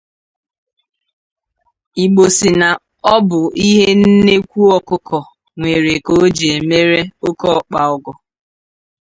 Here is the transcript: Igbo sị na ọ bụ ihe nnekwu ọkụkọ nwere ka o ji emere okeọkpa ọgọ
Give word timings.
Igbo 2.03 2.23
sị 2.37 2.49
na 2.61 2.69
ọ 3.13 3.15
bụ 3.27 3.39
ihe 3.67 3.85
nnekwu 3.99 4.59
ọkụkọ 4.77 5.19
nwere 5.59 5.93
ka 6.05 6.11
o 6.21 6.23
ji 6.35 6.47
emere 6.57 6.99
okeọkpa 7.27 7.79
ọgọ 7.95 8.11